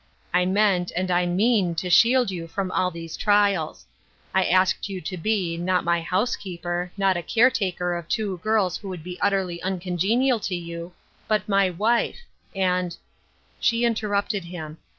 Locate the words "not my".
5.57-6.01